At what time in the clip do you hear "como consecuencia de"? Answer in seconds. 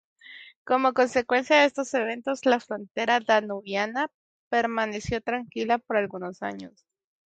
0.63-1.65